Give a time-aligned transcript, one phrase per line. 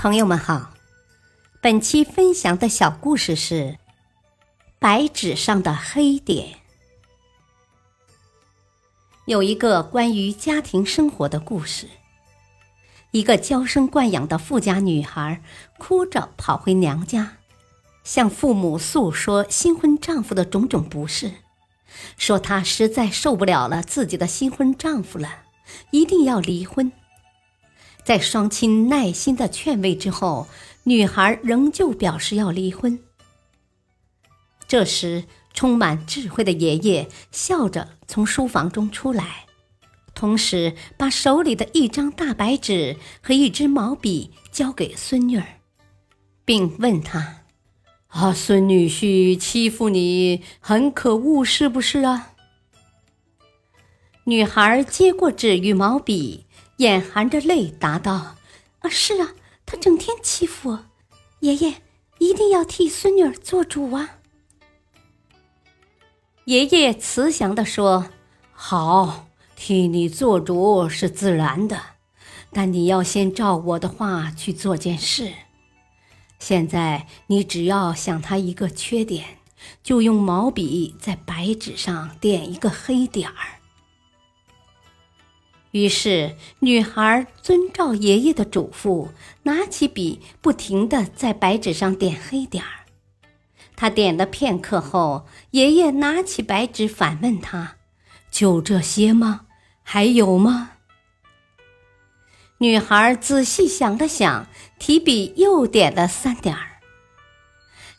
[0.00, 0.74] 朋友们好，
[1.60, 3.54] 本期分享的小故事是
[4.78, 6.46] 《白纸上的黑点》。
[9.24, 11.88] 有一个关于家庭生活的故事：
[13.10, 15.42] 一个娇生惯养的富家女孩，
[15.78, 17.38] 哭着跑回娘家，
[18.04, 21.32] 向父母诉说新婚丈夫的种种不是，
[22.16, 25.42] 说她实在受不了了自己的新婚丈夫了，
[25.90, 26.92] 一定要离婚。
[28.04, 30.48] 在双亲耐心的劝慰之后，
[30.84, 32.98] 女孩仍旧表示要离婚。
[34.66, 39.46] 这时，充满智慧的爷爷笑着从书房中出来，
[40.14, 45.44] 同时把手里的一张大白纸和一支毛笔交给孙女儿，
[46.44, 47.44] 并问她
[48.08, 52.32] ：“啊，孙女婿欺负你很可恶，是不是啊？”
[54.24, 56.44] 女孩接过纸与毛笔。
[56.78, 58.36] 眼含着泪答道
[58.80, 59.32] ：“啊，是啊，
[59.66, 60.84] 他整天欺负我，
[61.40, 61.82] 爷爷
[62.18, 64.18] 一定要替孙女儿做主啊。”
[66.46, 68.10] 爷爷慈祥地说
[68.52, 71.80] ：“好，替你做主是自然的，
[72.52, 75.32] 但你要先照我的话去做件事。
[76.38, 79.38] 现在你只要想他一个缺点，
[79.82, 83.57] 就用毛笔在白纸上点一个黑点儿。”
[85.72, 89.08] 于是，女孩遵照爷爷的嘱咐，
[89.42, 92.86] 拿起笔，不停地在白纸上点黑点儿。
[93.76, 97.76] 她点了片刻后，爷爷拿起白纸反问她
[98.30, 99.42] ：“就这些吗？
[99.82, 100.70] 还有吗？”
[102.60, 106.80] 女孩仔细想了想，提笔又点了三点儿。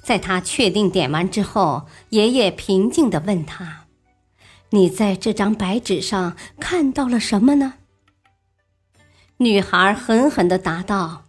[0.02, 3.86] 在她确定点完之后，爷爷平静地问她。
[4.72, 7.76] 你在这张白纸上看到了什么呢？
[9.38, 11.24] 女孩狠狠的答道：“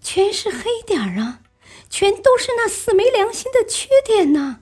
[0.00, 1.40] 全是黑点儿啊，
[1.90, 4.60] 全都是那死没良心的缺点呢。”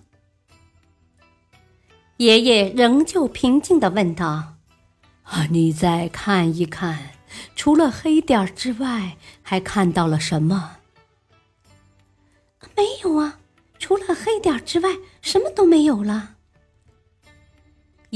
[2.16, 4.56] 爷爷仍旧平静的问道
[5.24, 7.10] ：“啊，你再看一看，
[7.54, 10.78] 除了黑点儿之外，还看到了什么
[12.74, 13.38] ？”“没有啊，
[13.78, 16.35] 除了黑点儿之外，什么都没有了。”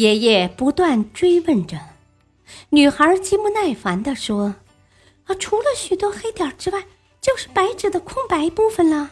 [0.00, 1.78] 爷爷不断追问着，
[2.70, 4.54] 女孩极不耐烦地说
[5.28, 6.84] ：“啊，除了许多黑点之外，
[7.20, 9.10] 就是白纸的空白部分了。”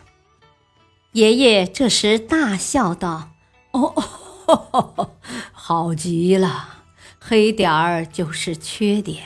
[1.12, 3.32] 爷爷这时大笑道
[3.72, 5.12] ：“哦，
[5.52, 6.84] 好极了，
[7.18, 9.22] 黑点儿就是缺点，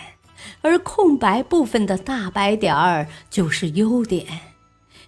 [0.62, 4.26] 而空白部分的大白点儿就是优点。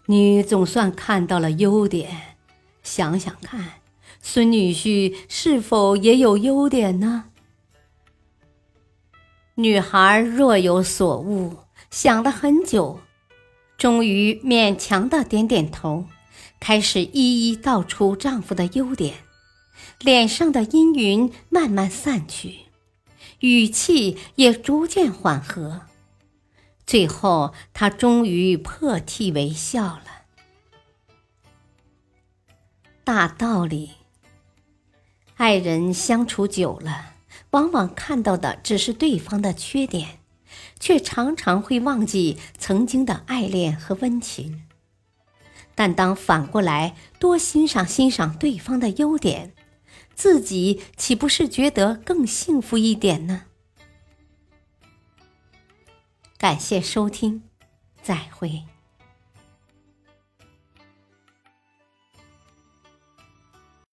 [0.07, 2.37] 你总算看到了优点，
[2.85, 3.73] 想想看。”
[4.27, 7.27] 孙女婿是否也有优点呢？
[9.57, 11.59] 女孩若有所悟，
[11.91, 13.01] 想了很久，
[13.77, 16.07] 终于勉强的点点头，
[16.59, 19.19] 开始一一道出丈夫的优点，
[20.01, 22.61] 脸上的阴云慢慢散去，
[23.41, 25.83] 语气也逐渐缓和，
[26.87, 30.07] 最后她终于破涕为笑了。
[33.05, 33.91] 大道理。
[35.45, 37.17] 爱人相处久了，
[37.51, 40.21] 往往看到的只是对方的缺点，
[40.81, 44.65] 却常常会忘记曾经的爱恋和温情。
[45.75, 49.53] 但当反过来多欣赏欣赏对方的优点，
[50.15, 53.43] 自己岂不是觉得更幸福一点呢？
[56.39, 57.43] 感谢收听，
[58.03, 58.63] 再会。